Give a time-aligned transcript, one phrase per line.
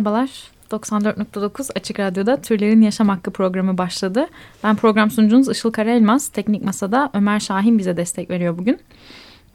[0.00, 0.30] Merhabalar.
[0.70, 4.26] 94.9 Açık Radyo'da Türlerin Yaşam Hakkı programı başladı.
[4.64, 6.28] Ben program sunucunuz Işıl Karaelmaz.
[6.28, 8.80] Teknik Masa'da Ömer Şahin bize destek veriyor bugün.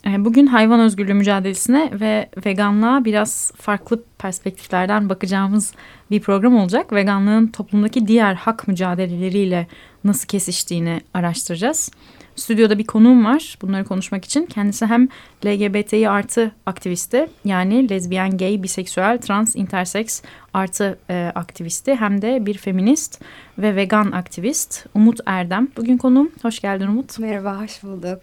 [0.08, 5.73] Ee, Bugün hayvan özgürlüğü mücadelesine ve veganlığa biraz farklı perspektiflerden bakacağımız
[6.12, 6.93] bir program olacak.
[6.93, 9.68] Veganlığın toplumdaki diğer hak mücadeleleriyle
[10.04, 11.91] nasıl kesiştiğini araştıracağız.
[12.35, 14.45] Stüdyoda bir konuğum var bunları konuşmak için.
[14.45, 15.07] Kendisi hem
[15.45, 20.21] LGBTİ artı aktivisti yani lezbiyen, gay, biseksüel, trans, intersex
[20.53, 23.21] artı e, aktivisti hem de bir feminist
[23.57, 25.68] ve vegan aktivist Umut Erdem.
[25.77, 26.32] Bugün konuğum.
[26.41, 27.20] Hoş geldin Umut.
[27.20, 28.20] Merhaba, hoş bulduk.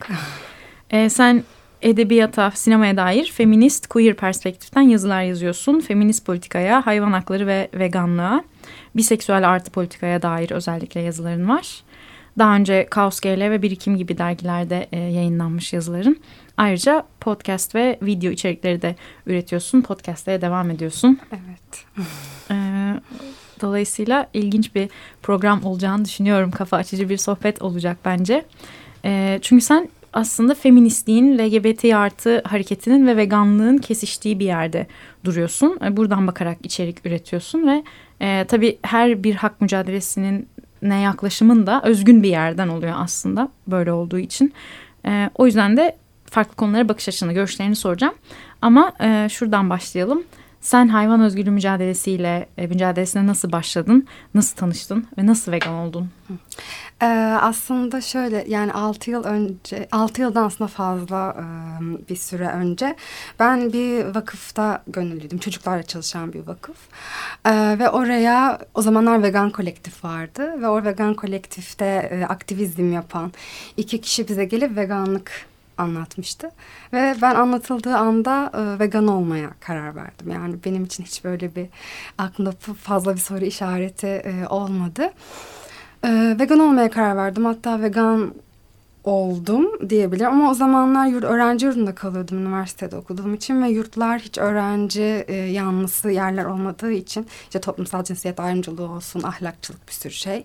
[0.91, 1.45] E, sen
[1.83, 5.81] edebiyata, sinemaya dair feminist, queer perspektiften yazılar yazıyorsun.
[5.81, 8.45] Feminist politikaya, hayvan hakları ve veganlığa,
[8.97, 11.83] biseksüel artı politikaya dair özellikle yazıların var.
[12.39, 16.17] Daha önce Kaos GL ve Birikim gibi dergilerde e, yayınlanmış yazıların.
[16.57, 19.83] Ayrıca podcast ve video içerikleri de üretiyorsun.
[19.83, 21.19] Podcast'e devam ediyorsun.
[21.33, 21.85] Evet.
[22.51, 22.55] Ee,
[23.61, 24.89] dolayısıyla ilginç bir
[25.23, 26.51] program olacağını düşünüyorum.
[26.51, 28.45] Kafa açıcı bir sohbet olacak bence.
[29.05, 34.87] Ee, çünkü sen aslında feministliğin, LGBT artı hareketinin ve veganlığın kesiştiği bir yerde
[35.25, 35.79] duruyorsun.
[35.85, 37.85] Ee, Buradan bakarak içerik üretiyorsun ve
[38.21, 40.49] e, tabii her bir hak mücadelesinin
[40.83, 44.53] ne yaklaşımın da özgün bir yerden oluyor aslında böyle olduğu için.
[45.07, 45.97] Ee, o yüzden de
[46.31, 48.15] farklı konulara bakış açını, görüşlerini soracağım.
[48.63, 50.25] Ama e, şuradan başlayalım.
[50.63, 54.07] Sen hayvan özgürlüğü mücadelesiyle e, mücadelesine nasıl başladın?
[54.35, 56.11] Nasıl tanıştın ve nasıl vegan oldun?
[57.03, 57.07] Ee,
[57.41, 62.97] aslında şöyle yani 6 yıl önce, 6 yıldan aslında fazla e, bir süre önce
[63.39, 65.39] ben bir vakıfta gönüllüydüm.
[65.39, 66.77] Çocuklarla çalışan bir vakıf.
[67.47, 70.63] Ee, ve oraya o zamanlar vegan kolektif vardı.
[70.63, 73.33] Ve o vegan kolektifte e, aktivizm yapan
[73.77, 76.51] iki kişi bize gelip veganlık anlatmıştı.
[76.93, 80.31] Ve ben anlatıldığı anda e, vegan olmaya karar verdim.
[80.31, 81.67] Yani benim için hiç böyle bir
[82.19, 82.53] aklımda
[82.83, 85.11] fazla bir soru işareti e, olmadı.
[86.05, 87.45] E, vegan olmaya karar verdim.
[87.45, 88.35] Hatta vegan
[89.05, 90.31] oldum diyebilirim.
[90.31, 95.35] Ama o zamanlar yurt, öğrenci yurdunda kalıyordum üniversitede okuduğum için ve yurtlar hiç öğrenci e,
[95.35, 100.45] yanlısı yerler olmadığı için işte toplumsal cinsiyet ayrımcılığı olsun, ahlakçılık bir sürü şey.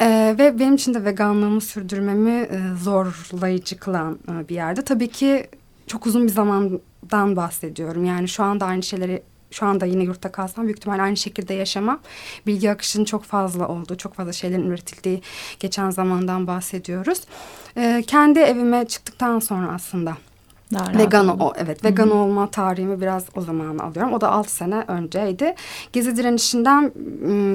[0.00, 4.84] E, ve benim için de veganlığımı sürdürmemi e, zorlayıcı kılan e, bir yerde.
[4.84, 5.46] Tabii ki
[5.86, 8.04] çok uzun bir zamandan bahsediyorum.
[8.04, 9.22] Yani şu anda aynı şeyleri
[9.54, 12.00] şu anda yine yurtta kalsam büyük ihtimalle aynı şekilde yaşamam.
[12.46, 15.22] Bilgi akışının çok fazla olduğu, çok fazla şeylerin üretildiği
[15.60, 17.20] geçen zamandan bahsediyoruz.
[17.76, 20.16] Ee, kendi evime çıktıktan sonra aslında
[20.74, 24.12] Daha vegan o evet vegan olma tarihimi biraz o zaman alıyorum.
[24.12, 25.54] O da 6 sene önceydi.
[25.92, 26.92] Gezi direnişinden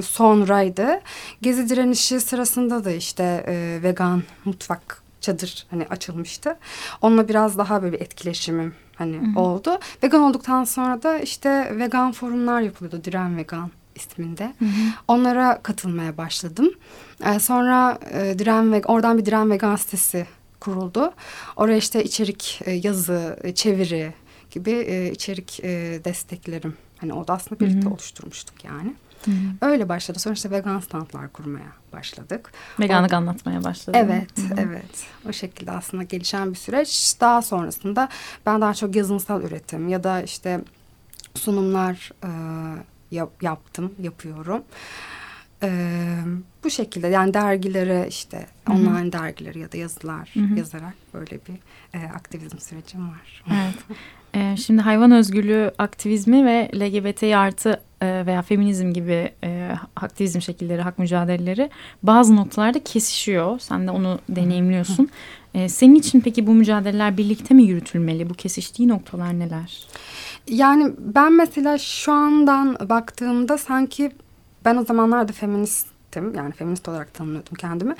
[0.02, 1.00] sonraydı.
[1.42, 6.56] Gezi direnişi sırasında da işte e, vegan mutfak çadır hani açılmıştı.
[7.02, 9.78] Onunla biraz daha böyle bir etkileşimim hani oldu.
[10.02, 13.04] Vegan olduktan sonra da işte vegan forumlar yapılıyordu.
[13.04, 14.52] Diren Vegan isminde.
[15.08, 16.70] Onlara katılmaya başladım.
[17.24, 20.26] Ee, sonra e, Diren ve oradan bir Diren Vegan sitesi
[20.60, 21.12] kuruldu.
[21.56, 24.14] Oraya işte içerik, e, yazı, e, çeviri
[24.50, 26.76] gibi e, içerik e, desteklerim.
[26.96, 28.94] Hani o da aslında birlikte oluşturmuştuk yani.
[29.62, 30.18] Öyle başladı.
[30.18, 32.52] Sonra işte vegan standlar kurmaya başladık.
[32.80, 33.98] Veganlık anlatmaya başladın.
[33.98, 35.06] Evet, evet.
[35.28, 37.16] O şekilde aslında gelişen bir süreç.
[37.20, 38.08] Daha sonrasında
[38.46, 40.60] ben daha çok yazınsal üretim ya da işte
[41.34, 42.30] sunumlar e,
[43.10, 44.62] yap- yaptım, yapıyorum.
[45.62, 45.70] E,
[46.64, 51.54] bu şekilde yani dergilere işte online dergileri ya da yazılar yazarak böyle bir
[51.98, 53.44] e, aktivizm sürecim var.
[53.50, 53.98] Evet.
[54.34, 60.82] Ee, şimdi hayvan özgürlüğü aktivizmi ve LGBT artı e, veya feminizm gibi e, aktivizm şekilleri,
[60.82, 61.70] hak mücadeleleri
[62.02, 63.58] bazı noktalarda kesişiyor.
[63.58, 65.08] Sen de onu deneyimliyorsun.
[65.54, 68.30] Ee, senin için peki bu mücadeleler birlikte mi yürütülmeli?
[68.30, 69.86] Bu kesiştiği noktalar neler?
[70.48, 74.10] Yani ben mesela şu andan baktığımda sanki
[74.64, 76.34] ben o zamanlarda feministtim.
[76.34, 77.94] Yani feminist olarak tanımlıyordum kendimi.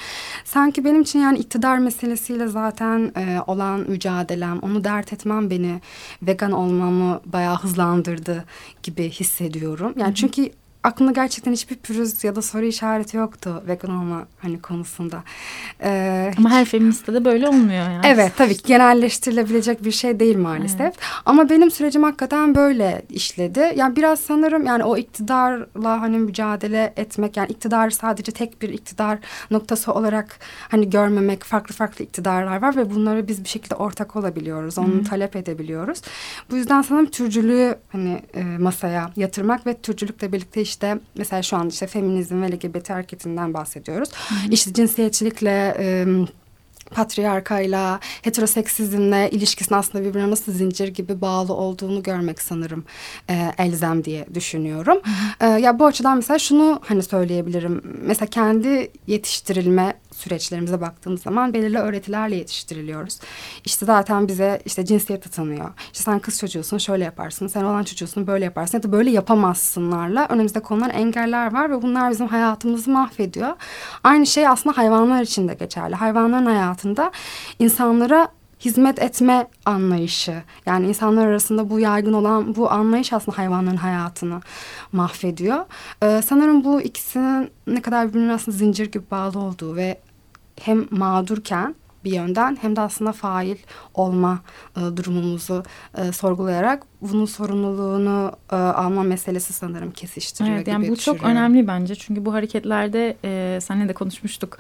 [0.45, 5.81] Sanki benim için yani iktidar meselesiyle zaten e, olan mücadelem, onu dert etmem beni
[6.23, 8.45] vegan olmamı bayağı hızlandırdı
[8.83, 9.95] gibi hissediyorum.
[9.97, 10.51] Yani çünkü
[10.83, 15.23] aklımda gerçekten hiçbir pürüz ya da soru işareti yoktu vegan olma hani konusunda.
[15.83, 18.01] Ee, Ama her feministe de böyle olmuyor yani.
[18.05, 20.81] Evet tabii ki genelleştirilebilecek bir şey değil maalesef.
[20.81, 20.95] Evet.
[21.25, 23.73] Ama benim sürecim hakikaten böyle işledi.
[23.77, 29.19] Yani biraz sanırım yani o iktidarla hani mücadele etmek yani iktidarı sadece tek bir iktidar
[29.51, 30.39] noktası olarak
[30.69, 34.79] hani görmemek farklı farklı iktidarlar var ve bunları biz bir şekilde ortak olabiliyoruz.
[34.79, 36.03] Onu talep edebiliyoruz.
[36.51, 41.69] Bu yüzden sanırım türcülüğü hani e, masaya yatırmak ve türcülükle birlikte işte mesela şu an
[41.69, 44.09] işte feminizm ve LGBT hareketinden bahsediyoruz.
[44.51, 46.07] İşte cinsiyetçilikle e,
[46.91, 52.85] patriarkayla, heteroseksizmle ilişkisinin aslında birbirine nasıl zincir gibi bağlı olduğunu görmek sanırım
[53.31, 55.01] e, elzem diye düşünüyorum.
[55.41, 57.83] E, ya bu açıdan mesela şunu hani söyleyebilirim.
[58.03, 63.19] Mesela kendi yetiştirilme süreçlerimize baktığımız zaman belirli öğretilerle yetiştiriliyoruz.
[63.65, 65.71] İşte zaten bize işte cinsiyet tanıyor.
[65.93, 70.27] İşte sen kız çocuğusun şöyle yaparsın, sen olan çocuğusun böyle yaparsın ya da böyle yapamazsınlarla
[70.29, 73.53] önümüzde konulan engeller var ve bunlar bizim hayatımızı mahvediyor.
[74.05, 75.95] Aynı şey aslında hayvanlar için de geçerli.
[75.95, 77.13] Hayvanların hayatında
[77.59, 78.29] insanlara
[78.61, 84.41] hizmet etme anlayışı yani insanlar arasında bu yaygın olan bu anlayış aslında hayvanların hayatını
[84.93, 85.65] mahvediyor.
[86.03, 90.01] Ee, sanırım bu ikisinin ne kadar birbirine aslında zincir gibi bağlı olduğu ve
[90.61, 91.75] hem mağdurken
[92.05, 93.57] bir yönden hem de aslında fail
[93.95, 94.41] olma
[94.77, 95.63] e, durumumuzu
[95.99, 101.41] e, sorgulayarak bunun sorumluluğunu e, alma meselesi sanırım kesiştiriyor Evet gibi yani bu çok düşünüyorum.
[101.41, 101.95] önemli bence.
[101.95, 104.59] Çünkü bu hareketlerde e, seninle de konuşmuştuk.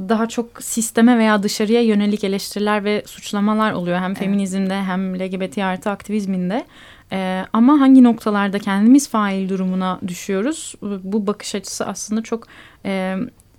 [0.00, 3.98] Daha çok sisteme veya dışarıya yönelik eleştiriler ve suçlamalar oluyor.
[3.98, 6.64] Hem feminizmde hem LGBT artı aktivizminde.
[7.12, 10.74] E, ama hangi noktalarda kendimiz fail durumuna düşüyoruz?
[10.82, 12.46] Bu bakış açısı aslında çok
[12.84, 13.16] e,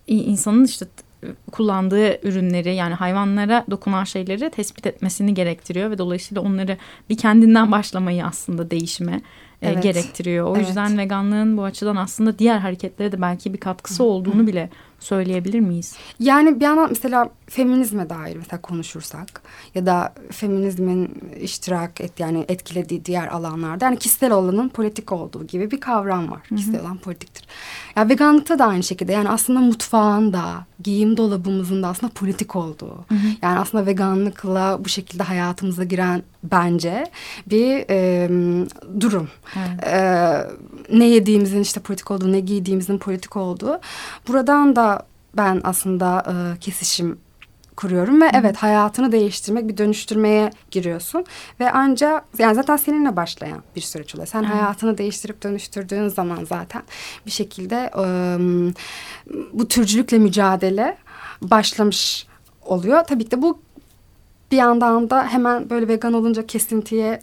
[0.07, 0.85] insanın işte
[1.51, 6.77] kullandığı ürünleri yani hayvanlara dokunan şeyleri tespit etmesini gerektiriyor ve dolayısıyla onları
[7.09, 9.21] bir kendinden başlamayı aslında değişime
[9.61, 9.83] e, Evet.
[9.83, 10.47] gerektiriyor.
[10.47, 10.67] O Evet.
[10.67, 14.69] yüzden veganlığın bu açıdan aslında diğer hareketlere de belki bir katkısı olduğunu bile
[15.03, 15.95] söyleyebilir miyiz?
[16.19, 19.41] Yani bir yandan mesela feminizme dair mesela konuşursak
[19.75, 25.71] ya da feminizmin iştirak et yani etkilediği diğer alanlarda yani kişisel olanın politik olduğu gibi
[25.71, 26.41] bir kavram var.
[26.55, 27.47] Kişisel olan politiktir.
[27.95, 33.05] Ya veganlıkta da aynı şekilde yani aslında mutfağın da giyim dolabımızın da aslında politik olduğu.
[33.41, 37.03] Yani aslında veganlıkla bu şekilde hayatımıza giren bence
[37.47, 38.29] bir e,
[38.99, 39.29] durum.
[39.55, 39.87] Evet.
[39.87, 43.79] Ee, ne yediğimizin işte politik olduğu, ne giydiğimizin politik olduğu.
[44.27, 44.92] Buradan da
[45.37, 47.19] ben aslında e, kesişim
[47.75, 51.25] kuruyorum ve evet hayatını değiştirmek, bir dönüştürmeye giriyorsun
[51.59, 54.27] ve ancak yani zaten seninle başlayan bir süreç oluyor.
[54.27, 56.83] Sen hayatını değiştirip dönüştürdüğün zaman zaten
[57.25, 58.03] bir şekilde e,
[59.53, 60.97] bu türcülükle mücadele
[61.41, 62.27] başlamış
[62.65, 63.03] oluyor.
[63.03, 63.59] Tabii ki de bu
[64.51, 67.21] bir yandan da hemen böyle vegan olunca kesintiye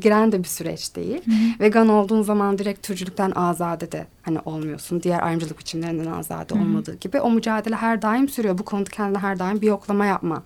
[0.00, 1.22] giren de bir süreç değil.
[1.60, 5.02] Vegan olduğun zaman direkt türcülükten azade de hani olmuyorsun.
[5.02, 7.20] Diğer ayrımcılık biçimlerinden azade olmadığı gibi.
[7.20, 8.58] O mücadele her daim sürüyor.
[8.58, 10.42] Bu konuda kendine her daim bir yoklama yapma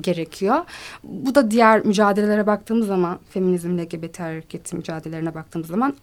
[0.00, 0.58] gerekiyor.
[1.04, 5.94] Bu da diğer mücadelelere baktığımız zaman feminizm, LGBT hareketi mücadelelerine baktığımız zaman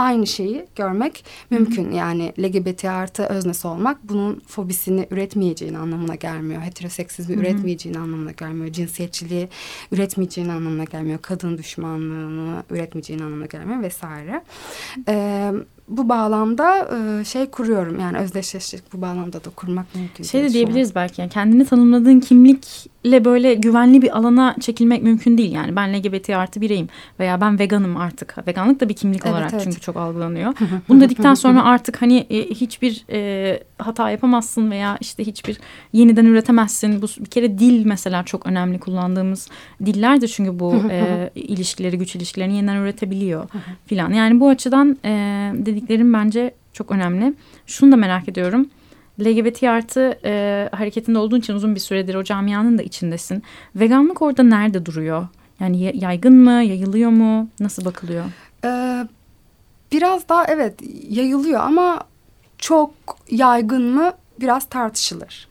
[0.00, 1.92] aynı şeyi görmek mümkün.
[1.92, 6.62] Yani LGBT artı öznesi olmak bunun fobisini üretmeyeceğin anlamına gelmiyor.
[6.62, 8.72] Heteroseksizmi üretmeyeceğin anlamına gelmiyor.
[8.72, 9.48] Cinsiyetçiliği
[9.92, 11.18] üretmeyeceğin anlamına gelmiyor.
[11.22, 14.44] Kadın düşmanlığını üretmeyeceğin anlamına gelmiyor vesaire.
[15.08, 15.52] Ee,
[15.90, 16.88] bu bağlamda
[17.20, 20.24] e, şey kuruyorum yani özdeşleşik bu bağlamda da kurmak mümkün.
[20.24, 25.52] Şey de diyebiliriz belki yani kendini tanımladığın kimlikle böyle güvenli bir alana çekilmek mümkün değil.
[25.52, 26.88] Yani ben LGBT artı bireyim
[27.20, 28.46] veya ben veganım artık.
[28.46, 29.62] Veganlık da bir kimlik Evet, olarak evet.
[29.64, 30.54] çünkü çok algılanıyor.
[30.88, 35.60] Bunu dedikten sonra artık hani e, hiçbir e, hata yapamazsın veya işte hiçbir
[35.92, 37.02] yeniden üretemezsin.
[37.02, 39.48] Bu bir kere dil mesela çok önemli kullandığımız
[39.86, 43.48] dillerdir çünkü bu e, ilişkileri güç ilişkilerini yeniden üretebiliyor
[43.86, 44.12] filan.
[44.12, 47.34] Yani bu açıdan e, dediklerim bence çok önemli.
[47.66, 48.68] Şunu da merak ediyorum.
[49.20, 53.42] LGBT artı e, hareketinde olduğun için uzun bir süredir o camianın da içindesin.
[53.76, 55.26] Veganlık orada nerede duruyor?
[55.60, 57.48] Yani ya- yaygın mı, yayılıyor mu?
[57.60, 58.24] Nasıl bakılıyor?
[58.64, 59.06] Ee,
[59.92, 60.74] biraz daha evet
[61.08, 62.00] yayılıyor ama
[62.58, 62.90] çok
[63.30, 65.48] yaygın mı biraz tartışılır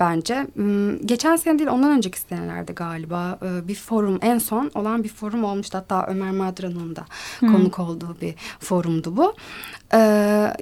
[0.00, 0.46] bence.
[0.54, 5.08] Hmm, Geçen sene değil ondan önceki senelerde galiba e, bir forum en son olan bir
[5.08, 5.78] forum olmuştu.
[5.78, 7.04] Hatta Ömer Madra'nın da
[7.40, 9.34] konuk olduğu bir forumdu bu.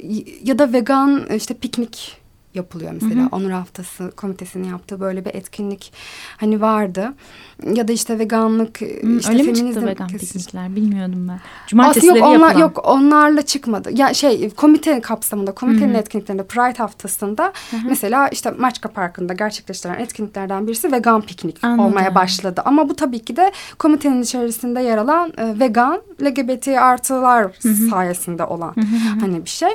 [0.03, 2.17] Y- ya da vegan işte piknik
[2.59, 3.29] yapılıyor mesela.
[3.33, 5.93] Onur Haftası komitesinin yaptığı böyle bir etkinlik
[6.37, 7.15] hani vardı.
[7.75, 11.33] Ya da işte veganlık, Hmm, işte öyle mi feminizm çıktı vegan piknikler bilmiyordum ben.
[11.35, 12.61] Aslında Cumartesileri yok onlar yapılan.
[12.61, 13.91] yok onlarla çıkmadı.
[13.93, 16.01] Ya şey komite kapsamında komitenin Hı hı.
[16.01, 17.53] etkinliklerinde Pride haftasında
[17.89, 21.85] mesela işte Maçka Parkı'nda gerçekleştirilen etkinliklerden birisi vegan piknik Anladım.
[21.85, 22.63] olmaya başladı.
[22.65, 27.53] Ama bu tabii ki de komitenin içerisinde yer alan e, vegan LGBT artılar
[27.91, 28.75] sayesinde olan
[29.21, 29.71] hani bir şey.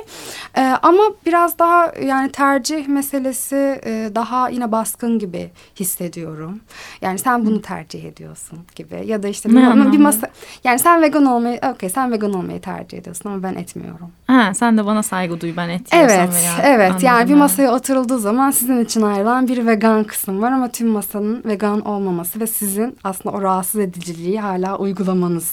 [0.56, 5.50] E, ama biraz daha yani tercih meselesi e, daha yine baskın gibi
[5.80, 6.60] hissediyorum.
[7.00, 10.28] Yani sen bunu tercih ediyorsun gibi ya da işte Ne bir, bir masa
[10.64, 14.10] yani sen vegan olmayı okey sen vegan olmayı tercih ediyorsun ama ben etmiyorum.
[14.26, 17.02] Ha, sen de bana saygı duy ben et Evet, veya- evet.
[17.02, 21.42] Yani bir masaya oturulduğu zaman sizin için ayrılan bir vegan kısım var ama tüm masanın
[21.44, 25.52] vegan olmaması ve sizin aslında o rahatsız ediciliği hala uygulamanız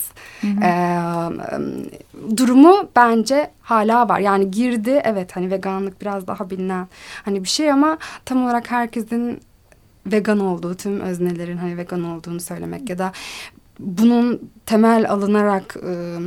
[0.63, 0.97] Ee,
[2.37, 4.19] durumu bence hala var.
[4.19, 6.87] Yani girdi evet hani veganlık biraz daha bilinen
[7.25, 9.39] hani bir şey ama tam olarak herkesin
[10.05, 13.11] vegan olduğu, tüm öznelerin hani vegan olduğunu söylemek ya da
[13.81, 16.17] bunun temel alınarak e,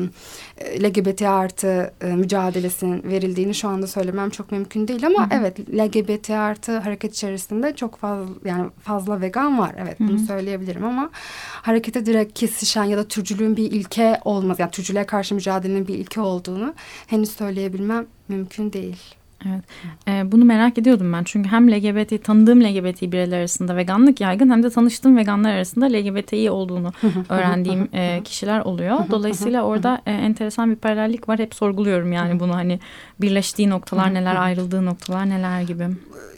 [0.83, 6.79] LGBT artı e, mücadelesinin verildiğini şu anda söylemem çok mümkün değil ama evet LGBT artı
[6.79, 9.75] hareket içerisinde çok fazla yani fazla vegan var.
[9.79, 11.11] Evet bunu söyleyebilirim ama
[11.53, 16.21] harekete direkt kesişen ya da türcülüğün bir ilke olmaz yani türcülüğe karşı mücadelenin bir ilke
[16.21, 16.75] olduğunu
[17.07, 19.15] henüz söyleyebilmem mümkün değil.
[19.49, 19.65] Evet.
[20.09, 21.25] Ee, bunu merak ediyordum ben.
[21.25, 26.51] Çünkü hem LGBT, tanıdığım LGBT bireyler arasında veganlık yaygın hem de tanıştığım veganlar arasında LGBTİ
[26.51, 26.93] olduğunu
[27.29, 28.99] öğrendiğim e, kişiler oluyor.
[29.11, 31.39] Dolayısıyla orada e, enteresan bir paralellik var.
[31.39, 32.81] Hep sorguluyorum yani bunu hani
[33.21, 35.89] birleştiği noktalar neler, ayrıldığı noktalar neler gibi.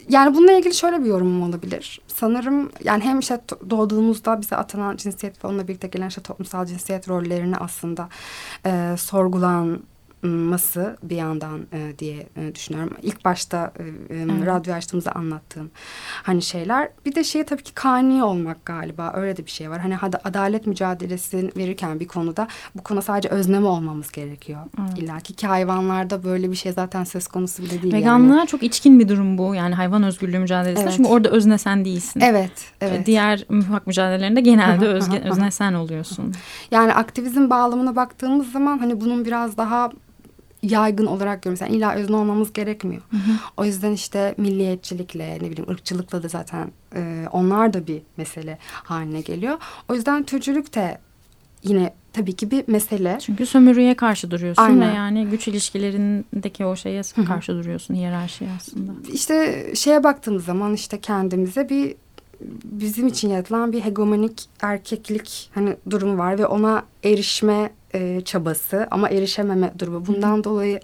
[0.09, 2.01] Yani bununla ilgili şöyle bir yorumum olabilir.
[2.07, 7.09] Sanırım yani hem işte doğduğumuzda bize atanan cinsiyet ve onunla birlikte gelen işte toplumsal cinsiyet
[7.09, 8.09] rollerini aslında
[8.67, 8.95] e,
[10.23, 12.97] sorgulanması bir yandan e, diye e, düşünüyorum.
[13.03, 13.83] İlk başta e,
[14.15, 15.71] e, radyo açtığımızda anlattığım
[16.23, 16.89] hani şeyler.
[17.07, 19.81] Bir de şey tabii ki kani olmak galiba öyle de bir şey var.
[19.81, 24.61] Hani adalet mücadelesi verirken bir konuda bu konu sadece özneme olmamız gerekiyor.
[24.97, 27.85] İlla ki hayvanlarda böyle bir şey zaten söz konusu bile değil.
[27.85, 27.95] yani.
[27.95, 29.55] Veganlığa çok içkin bir durum bu.
[29.55, 30.83] Yani hayvan özgürlüğü mücadelesinde.
[30.83, 30.95] Evet.
[30.97, 32.21] Çünkü orada özne sen değilsin.
[32.21, 33.07] Evet, evet.
[33.07, 36.35] Diğer hak mücadelelerinde genelde özge, özne sen oluyorsun.
[36.71, 39.91] Yani aktivizm bağlamına baktığımız zaman hani bunun biraz daha
[40.63, 41.61] yaygın olarak görüyoruz.
[41.61, 43.03] Yani illa özne olmamız gerekmiyor.
[43.57, 49.21] O yüzden işte milliyetçilikle ne bileyim ırkçılıkla da zaten e, onlar da bir mesele haline
[49.21, 49.59] geliyor.
[49.89, 50.99] O yüzden türcülük de
[51.63, 53.19] yine tabii ki bir mesele.
[53.21, 54.91] Çünkü sömürüye karşı duruyorsun Aynen.
[54.91, 58.93] ve yani güç ilişkilerindeki o şeye karşı duruyorsun hiyerarşiye aslında.
[59.13, 61.95] İşte şeye baktığımız zaman işte kendimize bir
[62.65, 69.09] bizim için yaratılan bir hegemonik erkeklik hani durumu var ve ona erişme e, çabası ama
[69.09, 70.07] erişememe durumu.
[70.07, 70.81] Bundan dolayı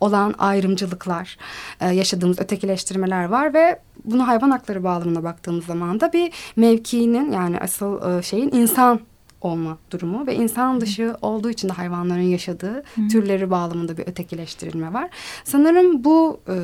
[0.00, 1.38] olan ayrımcılıklar,
[1.80, 7.58] e, yaşadığımız ötekileştirmeler var ve bunu hayvan hakları bağlamına baktığımız zaman da bir mevkiinin yani
[7.58, 9.00] asıl e, şeyin insan
[9.44, 15.10] olma durumu ve insan dışı olduğu için de hayvanların yaşadığı türleri bağlamında bir ötekileştirilme var.
[15.44, 16.56] Sanırım bu e,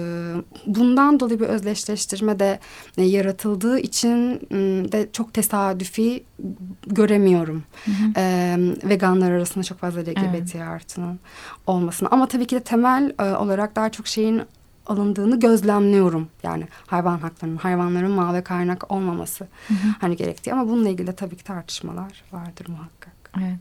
[0.67, 2.59] bundan dolayı bir özdeşleştirme de
[2.97, 6.25] e, yaratıldığı için m, de çok tesadüfi
[6.87, 7.63] göremiyorum.
[8.17, 11.19] E, veganlar arasında çok fazla LGBT artının
[11.67, 12.09] olmasını.
[12.09, 14.43] Ama tabii ki de temel e, olarak daha çok şeyin
[14.87, 16.29] alındığını gözlemliyorum.
[16.43, 19.49] Yani hayvan haklarının, hayvanların mal ve kaynak olmaması
[20.01, 20.53] hani gerektiği.
[20.53, 23.31] Ama bununla ilgili de tabii ki tartışmalar vardır muhakkak.
[23.39, 23.59] Evet.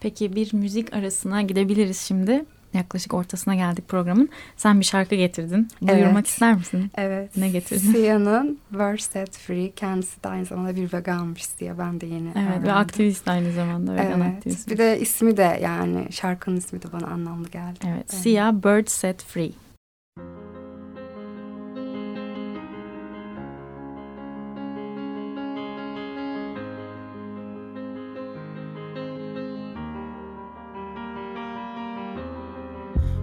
[0.00, 2.44] Peki bir müzik arasına gidebiliriz şimdi.
[2.74, 4.28] Yaklaşık ortasına geldik programın.
[4.56, 5.68] Sen bir şarkı getirdin.
[5.88, 6.26] Duyurmak Evet.
[6.26, 6.90] ister misin?
[6.94, 7.36] Evet.
[7.36, 7.92] Ne getirdin?
[7.92, 9.70] Sia'nın Verse Set Free.
[9.76, 12.70] Kendisi de aynı zamanda bir veganmış diye ben de yeni Evet ve öğrendim.
[12.70, 13.92] aktivist aynı zamanda.
[13.94, 14.36] Vegan Evet.
[14.36, 14.70] aktivist.
[14.70, 17.78] Bir de ismi de yani şarkının ismi de bana anlamlı geldi.
[17.86, 18.12] Evet.
[18.14, 19.50] Sia Bird Set Free.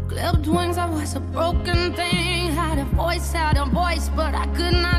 [0.08, 2.52] Clipped wings, I was a broken thing.
[2.52, 4.93] Had a voice, had a voice, but I could not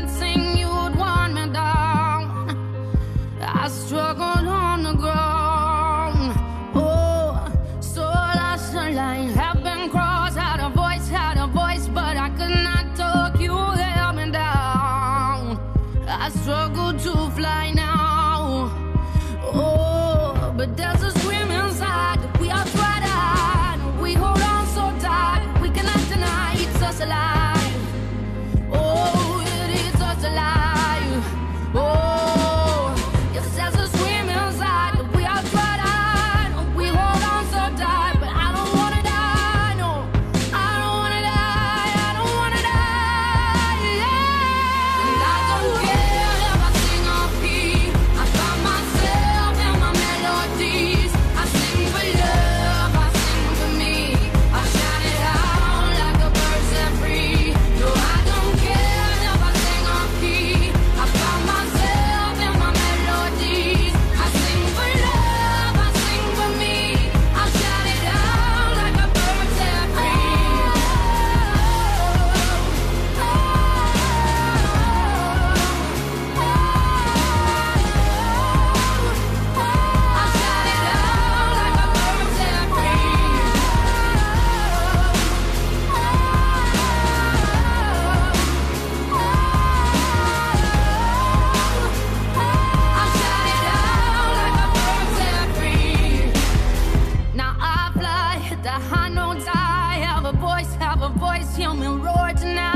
[100.55, 102.74] voice, have a voice, me roar tonight.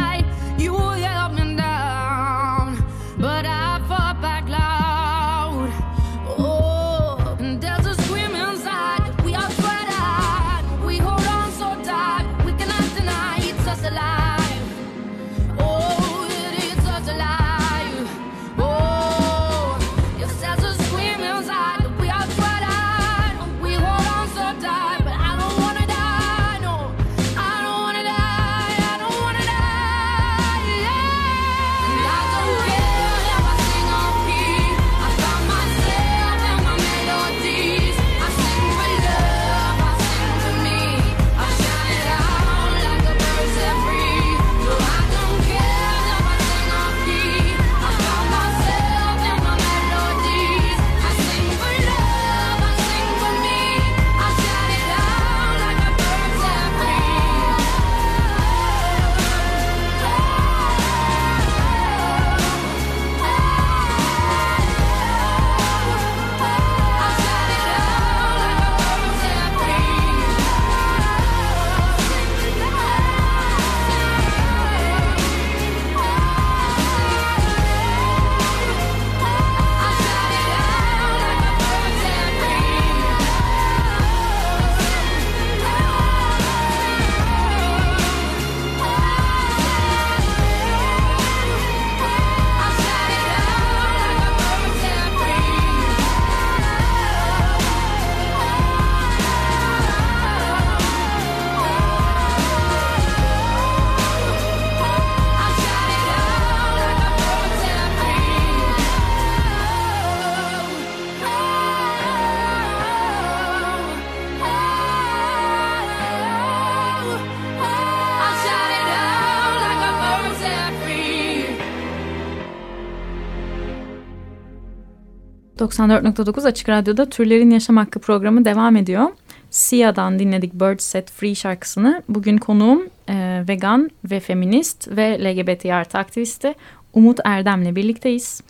[125.60, 129.10] 94.9 Açık Radyo'da Türlerin Yaşam Hakkı programı devam ediyor.
[129.50, 132.04] Sia'dan dinledik Bird Set Free şarkısını.
[132.10, 136.54] Bugün konuğum e, vegan ve feminist ve LGBT artı aktivisti
[136.94, 138.42] Umut Erdem'le birlikteyiz.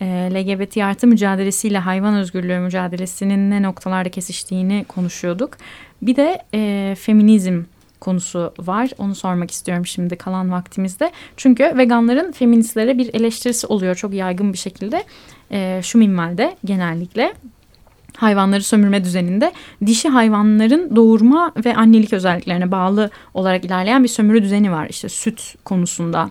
[0.00, 5.50] E, LGBT artı mücadelesiyle hayvan özgürlüğü mücadelesinin ne noktalarda kesiştiğini konuşuyorduk.
[6.02, 7.62] Bir de e, feminizm
[8.00, 8.90] konusu var.
[8.98, 11.10] Onu sormak istiyorum şimdi kalan vaktimizde.
[11.36, 15.04] Çünkü veganların feministlere bir eleştirisi oluyor çok yaygın bir şekilde.
[15.50, 17.34] E, şu minvalde genellikle
[18.16, 19.52] hayvanları sömürme düzeninde
[19.86, 24.86] dişi hayvanların doğurma ve annelik özelliklerine bağlı olarak ilerleyen bir sömürü düzeni var.
[24.90, 26.30] İşte süt konusunda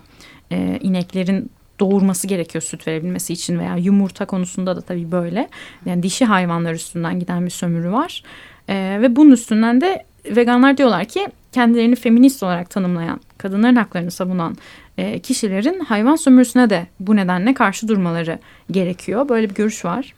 [0.52, 1.50] e, ineklerin
[1.80, 5.48] doğurması gerekiyor süt verebilmesi için veya yumurta konusunda da tabii böyle.
[5.86, 8.22] Yani dişi hayvanlar üstünden giden bir sömürü var.
[8.68, 14.56] E, ve bunun üstünden de veganlar diyorlar ki kendilerini feminist olarak tanımlayan, kadınların haklarını savunan
[14.98, 18.38] e, kişilerin hayvan sömürüsüne de bu nedenle karşı durmaları
[18.70, 19.28] gerekiyor.
[19.28, 20.14] Böyle bir görüş var.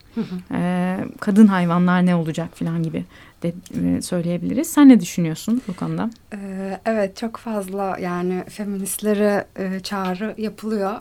[0.54, 3.04] E, kadın hayvanlar ne olacak falan gibi
[3.42, 3.52] de
[3.84, 4.68] e, söyleyebiliriz.
[4.68, 6.10] Sen ne düşünüyorsun bu konuda?
[6.34, 10.92] Ee, evet çok fazla yani feministlere e, çağrı yapılıyor.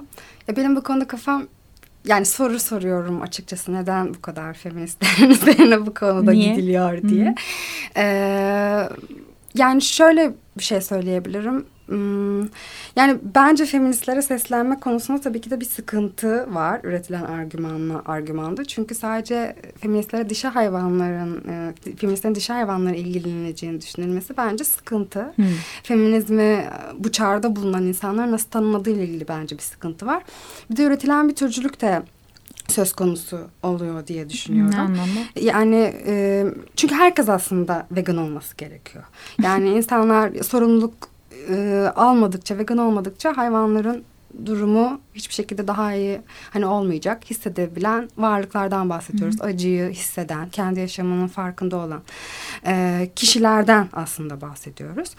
[0.48, 1.48] Ya benim bu konuda kafam
[2.06, 6.50] yani soru soruyorum açıkçası neden bu kadar feministlerin üzerine bu konuda Niye?
[6.50, 7.36] gidiliyor diye.
[7.98, 8.90] Ee,
[9.56, 11.66] yani şöyle bir şey söyleyebilirim.
[11.88, 12.42] Hmm,
[12.96, 18.66] Yani bence feministlere seslenme konusunda tabii ki de bir sıkıntı var üretilen argümanla argümanda.
[18.66, 25.34] Çünkü sadece feministlere dişi hayvanların, e, feministlerin dişi hayvanlara ilgileneceğini düşünülmesi bence sıkıntı.
[25.84, 30.24] Feminizmi e, bu çağrıda bulunan insanlar nasıl tanımladığı ile ilgili bence bir sıkıntı var.
[30.72, 32.02] Bir de üretilen bir türcülük de
[32.68, 34.72] söz konusu oluyor diye düşünüyorum.
[34.72, 35.20] Ne anlamda?
[35.42, 36.46] Yani e,
[36.76, 39.04] çünkü herkes aslında vegan olması gerekiyor.
[39.44, 40.94] Yani insanlar sorumluluk
[41.50, 44.04] e, almadıkça, vegan olmadıkça hayvanların
[44.46, 47.30] durumu hiçbir şekilde daha iyi hani olmayacak.
[47.30, 49.42] Hissedebilen varlıklardan bahsediyoruz.
[49.42, 52.02] Acıyı hisseden, kendi yaşamının farkında olan
[52.66, 55.10] e, kişilerden aslında bahsediyoruz.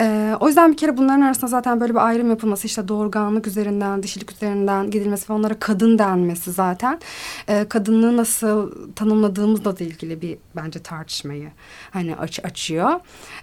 [0.00, 4.02] E, o yüzden bir kere bunların arasında zaten böyle bir ayrım yapılması işte doğurganlık üzerinden,
[4.02, 7.00] dişilik üzerinden gidilmesi ve onlara kadın denmesi zaten
[7.48, 11.50] e, kadınlığı nasıl tanımladığımızla da ilgili bir bence tartışmayı
[11.90, 13.00] hani aç, açıyor.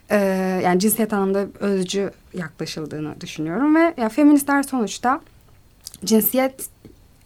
[0.10, 0.18] E,
[0.64, 5.22] yani cinsiyet anlamda özcü yaklaşıldığını düşünüyorum ve ya feministler sonuçta
[6.06, 6.70] cinsiyet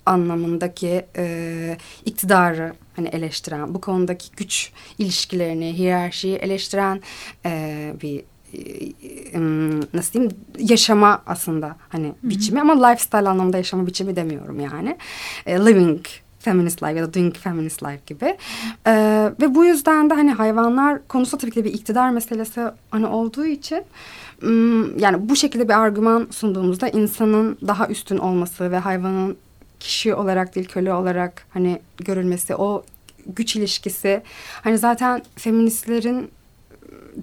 [0.05, 7.01] anlamındaki e, iktidarı hani eleştiren, bu konudaki güç ilişkilerini, hiyerarşiyi eleştiren
[7.45, 9.39] e, bir e,
[9.93, 14.97] nasıl diyeyim yaşama aslında hani biçimi ama lifestyle anlamda yaşama biçimi demiyorum yani.
[15.45, 16.05] E, living
[16.41, 18.37] feminist life ya da doing feminist life gibi.
[18.87, 23.05] Ee, ve bu yüzden de hani hayvanlar konusu tabii ki de bir iktidar meselesi hani
[23.05, 23.83] olduğu için
[24.43, 29.37] ım, yani bu şekilde bir argüman sunduğumuzda insanın daha üstün olması ve hayvanın
[29.79, 32.83] kişi olarak değil köle olarak hani görülmesi o
[33.25, 34.21] güç ilişkisi
[34.63, 36.31] hani zaten feministlerin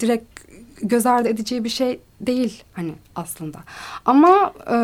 [0.01, 0.41] direkt
[0.83, 3.59] göz ardı edeceği bir şey değil hani aslında.
[4.05, 4.75] Ama e,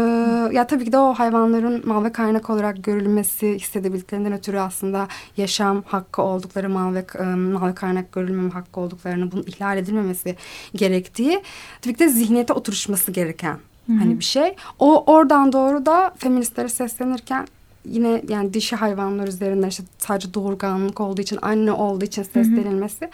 [0.54, 5.82] ya tabii ki de o hayvanların mal ve kaynak olarak görülmesi hissedebildiklerinden ötürü aslında yaşam
[5.86, 10.36] hakkı oldukları mal ve, e, mal ve kaynak görülmeme hakkı olduklarını bunun ihlal edilmemesi
[10.74, 11.42] gerektiği
[11.82, 14.56] tabii ki de zihniyete oturuşması gereken hani bir şey.
[14.78, 17.46] O oradan doğru da feministlere seslenirken
[17.84, 23.10] yine yani dişi hayvanlar üzerinden işte sadece doğurganlık olduğu için anne olduğu için seslenilmesi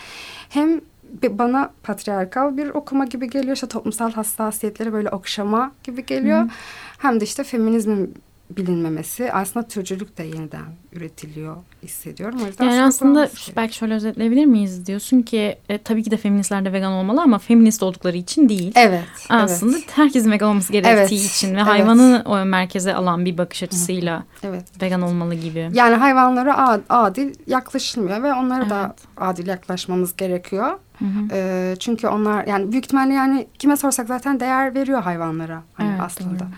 [0.49, 0.81] hem
[1.23, 3.55] bana patriarkal bir okuma gibi geliyor.
[3.55, 6.51] İşte toplumsal hassasiyetleri böyle okşama gibi geliyor.
[6.99, 8.15] Hem de işte feminizmin
[8.57, 14.87] bilinmemesi aslında türcülük de yeniden üretiliyor hissediyorum o yüzden Yani aslında belki şöyle özetleyebilir miyiz?
[14.87, 18.73] Diyorsun ki e, tabii ki de feministler de vegan olmalı ama feminist oldukları için değil.
[18.77, 21.67] evet Aslında evet, herkesin vegan olması gerektiği Evet, için ve evet.
[21.67, 24.83] hayvanı o merkeze alan bir bakış açısıyla evet.
[24.83, 25.69] vegan olmalı gibi.
[25.73, 28.99] Yani hayvanlara ad- adil yaklaşılmıyor ve onlara da Evet.
[29.17, 30.79] adil yaklaşmamız gerekiyor.
[30.99, 31.29] Hı hı.
[31.33, 36.01] Ee, çünkü onlar yani büyük ihtimalle yani kime sorsak zaten değer veriyor hayvanlara hani Evet,
[36.01, 36.39] aslında.
[36.41, 36.49] doğru.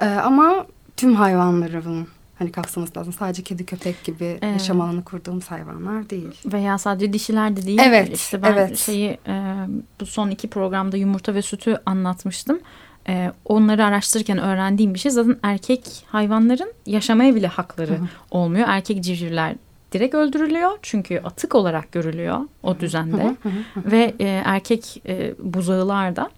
[0.00, 3.12] Ee, ama tüm hayvanları bunun hani kapsaması lazım.
[3.12, 4.42] Sadece kedi köpek gibi Evet.
[4.42, 6.40] yaşam alanı kurduğumuz hayvanlar değil.
[6.52, 7.80] Veya sadece dişiler de değil.
[7.84, 8.78] Evet, İşte ben evet.
[8.78, 9.54] şeyi e,
[10.00, 12.60] bu son iki programda yumurta ve sütü anlatmıştım.
[13.08, 17.98] E, onları araştırırken öğrendiğim bir şey zaten erkek hayvanların yaşamaya bile hakları
[18.30, 18.66] olmuyor.
[18.68, 19.54] Erkek civcivler
[19.92, 23.36] direkt öldürülüyor çünkü atık olarak görülüyor o düzende
[23.76, 26.30] ve e, erkek e, buzağılar da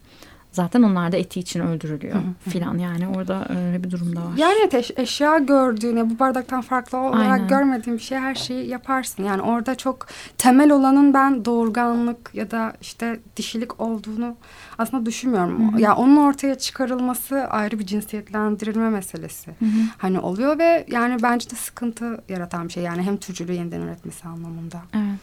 [0.55, 2.17] zaten onlar da eti için öldürülüyor
[2.49, 4.37] filan yani orada öyle bir durum da var.
[4.37, 7.49] Yani evet, eş- eşya gördüğüne bu bardaktan farklı olarak Aynen.
[7.49, 9.25] görmediğin bir şey her şeyi yaparsın.
[9.25, 10.07] Yani orada çok
[10.39, 14.37] temel olanın ben doğurganlık ya da işte dişilik olduğunu
[14.79, 15.79] aslında düşünmüyorum.
[15.79, 19.51] Ya onun ortaya çıkarılması ayrı bir cinsiyetlendirilme meselesi.
[19.99, 22.83] Hani oluyor ve yani bence de sıkıntı yaratan bir şey.
[22.83, 24.79] Yani hem türcülüğü yeniden üretmesi anlamında.
[24.95, 25.19] Evet.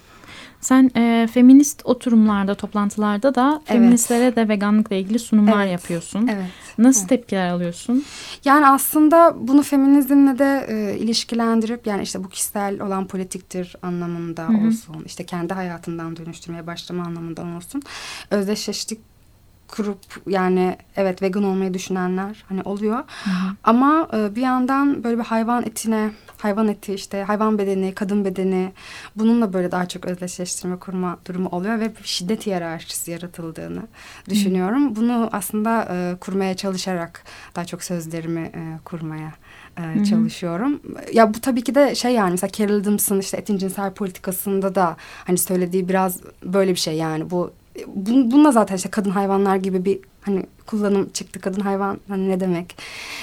[0.61, 3.67] Sen e, feminist oturumlarda, toplantılarda da Evet.
[3.67, 5.71] feministlere de veganlıkla ilgili sunumlar Evet.
[5.71, 6.27] yapıyorsun.
[6.27, 6.45] Evet.
[6.77, 8.03] Nasıl tepkiler alıyorsun?
[8.45, 15.03] Yani aslında bunu feminizmle de e, ilişkilendirip yani işte bu kişisel olan politiktir anlamında olsun.
[15.05, 17.81] işte kendi hayatından dönüştürmeye başlama anlamında olsun.
[18.31, 18.99] Özdeşleştik
[19.71, 23.03] kurup yani evet vegan olmayı düşünenler hani oluyor.
[23.63, 28.71] Ama e, bir yandan böyle bir hayvan etine, hayvan eti işte hayvan bedeni, kadın bedeni
[29.15, 33.81] bununla böyle daha çok özdeşleştirme kurma durumu oluyor ve şiddet hiyerarşisi yaratıldığını
[34.29, 34.95] düşünüyorum.
[34.95, 37.23] Bunu aslında e, kurmaya çalışarak
[37.55, 39.33] daha çok sözlerimi e, kurmaya
[39.77, 40.81] e, çalışıyorum.
[41.13, 44.97] Ya bu tabii ki de şey yani mesela Carol Dempsey'ın işte etin cinsel politikasında da
[45.25, 47.53] hani söylediği biraz böyle bir şey yani bu
[47.95, 52.77] bununla zaten işte kadın hayvanlar gibi bir hani kullanım çıktı kadın hayvan hani ne demek?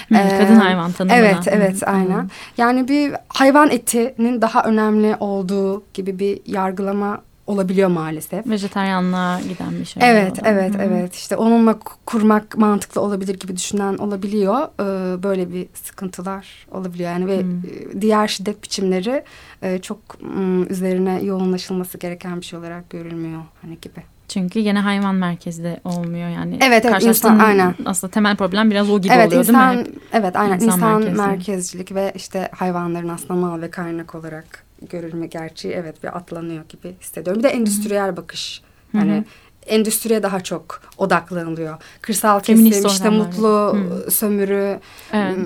[0.08, 1.16] Hı, Ee, kadın hayvan tanımına.
[1.18, 2.20] Evet evet Hı, aynen.
[2.22, 2.26] hı.
[2.58, 8.46] Yani bir hayvan etinin daha önemli olduğu gibi bir yargılama olabiliyor maalesef.
[8.46, 10.02] Vejetaryanlığa giden bir şey.
[10.10, 10.78] Evet, evet, Hı.
[10.82, 11.14] evet.
[11.14, 14.56] İşte onunla kurmak mantıklı olabilir gibi düşünen olabiliyor.
[14.80, 17.10] Ee, böyle bir sıkıntılar olabiliyor.
[17.10, 17.50] Yani ve Hmm.
[17.58, 19.24] e, diğer şiddet biçimleri
[19.62, 24.02] e, çok m, üzerine yoğunlaşılması gereken bir şey olarak görülmüyor hani gibi.
[24.28, 26.58] Çünkü gene hayvan merkezde olmuyor yani.
[26.62, 27.74] Evet, evet, insan- aynen.
[27.84, 29.94] Aslında temel problem biraz o gibi evet, oluyor insan, değil mi?
[29.94, 31.16] Hep Evet, aynen İnsan insan, merkezli.
[31.16, 36.94] merkezcilik ve işte hayvanların aslında mal ve kaynak olarak görülme gerçeği evet bir atlanıyor gibi
[37.00, 37.42] hissediyorum.
[37.42, 38.62] Bir de endüstriyel bakış.
[38.94, 39.24] Yani
[39.66, 41.76] endüstriye daha çok odaklanılıyor.
[42.02, 44.10] Kırsal Feminist kesim, işte mutlu Hı.
[44.10, 44.80] sömürü.
[45.12, 45.36] Evet.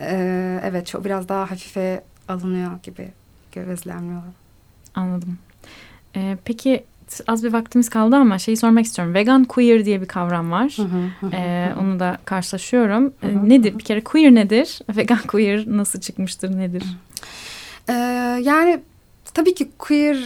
[0.00, 3.08] e, evet çok biraz daha hafife alınıyor gibi
[3.52, 4.22] gözlemliyor.
[4.94, 5.38] Anladım.
[6.16, 6.84] Ee, peki
[7.26, 9.14] az bir vaktimiz kaldı ama şeyi sormak istiyorum.
[9.14, 10.76] Vegan queer diye bir kavram var.
[11.32, 13.12] Ee, onu da karşılaşıyorum.
[13.22, 13.78] Ee, nedir?
[13.78, 14.78] Bir kere queer nedir?
[14.96, 16.84] Vegan queer nasıl çıkmıştır nedir?
[17.88, 17.92] Ee,
[18.42, 18.80] yani
[19.34, 20.16] tabii ki queer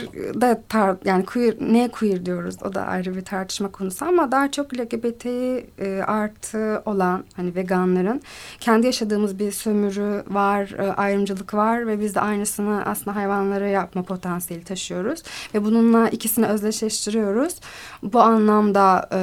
[0.40, 4.50] da tar yani queer neye queer diyoruz o da ayrı bir tartışma konusu ama daha
[4.50, 8.20] çok LGBT e, artı olan hani veganların
[8.60, 14.02] kendi yaşadığımız bir sömürü var, e, ayrımcılık var ve biz de aynısını aslında hayvanlara yapma
[14.02, 15.22] potansiyeli taşıyoruz
[15.54, 17.54] ve bununla ikisini özdeşleştiriyoruz.
[18.02, 19.18] Bu anlamda e,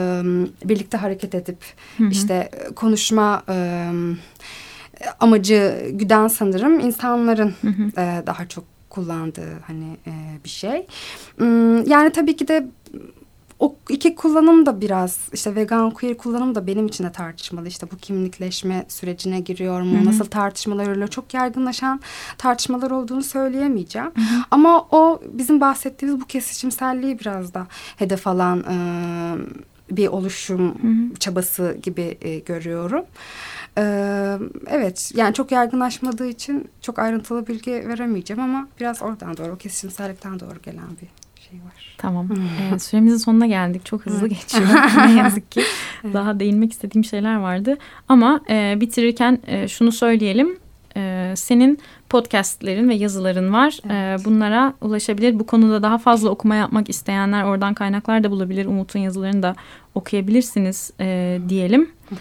[0.69, 1.57] birlikte hareket edip
[2.11, 3.89] işte e, konuşma e,
[5.19, 7.55] amacı güden sanırım insanların
[7.97, 10.87] e, daha çok kullandığı hani e, bir şey.
[11.37, 12.67] Hmm, yani tabii ki de
[13.59, 17.67] o iki kullanım da biraz işte vegan queer kullanım da benim için de tartışmalı.
[17.67, 19.97] İşte bu kimlikleşme sürecine giriyor mu?
[19.97, 20.05] Hı-hı.
[20.05, 22.01] Nasıl tartışmalar öyle çok yaygınlaşan
[22.37, 24.11] tartışmalar olduğunu söyleyemeyeceğim.
[24.15, 24.43] Hı-hı.
[24.51, 28.75] Ama o bizim bahsettiğimiz bu kesişimselliği biraz da hedef alan e,
[29.91, 31.15] bir oluşum Hı-hı.
[31.19, 33.05] çabası gibi e, görüyorum.
[33.77, 40.39] Ee, evet yani çok yaygınlaşmadığı için çok ayrıntılı bilgi veremeyeceğim ama biraz oradan doğru kesişimsellikten
[40.39, 41.07] doğru gelen bir
[41.49, 41.95] şey var.
[41.97, 42.29] Tamam.
[42.73, 43.85] ee, süremizin sonuna geldik.
[43.85, 44.67] Çok hızlı geçiyor.
[45.07, 45.61] ne yazık ki.
[46.13, 47.77] Daha değinmek istediğim şeyler vardı.
[48.09, 50.57] Ama e, bitirirken e, şunu söyleyelim.
[50.97, 53.79] E, senin podcastlerin ve yazıların var.
[53.85, 54.21] Evet.
[54.21, 55.39] E, bunlara ulaşabilir.
[55.39, 58.65] Bu konuda daha fazla okuma yapmak isteyenler oradan kaynaklar da bulabilir.
[58.65, 59.55] Umut'un yazılarını da
[59.95, 61.91] okuyabilirsiniz e, diyelim.
[62.09, 62.19] Hı hı.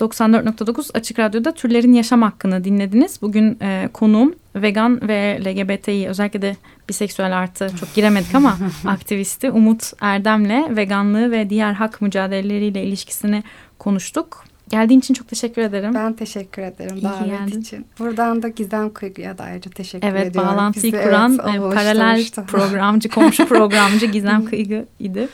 [0.00, 3.22] 94.9 Açık Radyo'da türlerin yaşam hakkını dinlediniz.
[3.22, 6.56] Bugün e, konuğum vegan ve LGBTİ özellikle de
[6.88, 13.42] biseksüel artı çok giremedik ama aktivisti Umut Erdem'le veganlığı ve diğer hak mücadeleleriyle ilişkisini
[13.78, 14.44] konuştuk.
[14.68, 15.94] Geldiğin için çok teşekkür ederim.
[15.94, 17.60] Ben teşekkür ederim İyi davet geldin.
[17.60, 17.86] için.
[17.98, 20.48] Buradan da Gizem Kıyı'ya da ayrıca teşekkür evet, ediyorum.
[20.48, 25.28] Evet bağlantıyı Bizi, kuran evet, e, paralel programcı, komşu programcı Gizem Kıyı idi.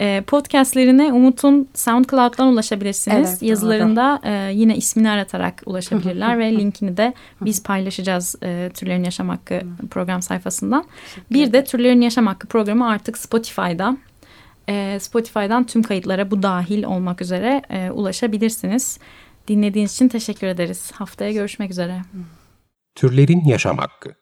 [0.00, 3.30] E, podcastlerine Umut'un SoundCloud'dan ulaşabilirsiniz.
[3.30, 9.28] Evet, Yazılarında e, yine ismini aratarak ulaşabilirler ve linkini de biz paylaşacağız e, Türlerin Yaşam
[9.28, 10.84] Hakkı program sayfasından.
[11.30, 13.96] Bir de Türlerin Yaşam Hakkı programı artık Spotify'da.
[14.68, 18.98] E, Spotify'dan tüm kayıtlara bu dahil olmak üzere e, ulaşabilirsiniz.
[19.48, 20.92] Dinlediğiniz için teşekkür ederiz.
[20.92, 22.02] Haftaya görüşmek üzere.
[22.94, 24.21] Türlerin Yaşam Hakkı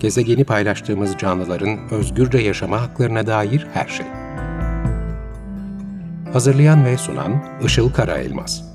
[0.00, 4.06] gezegeni paylaştığımız canlıların özgürce yaşama haklarına dair her şey.
[6.32, 8.67] Hazırlayan ve sunan Işıl Karaelmaz